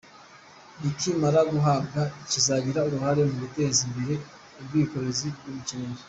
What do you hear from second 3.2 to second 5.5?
mu guteza imbere ubwikorezi bwo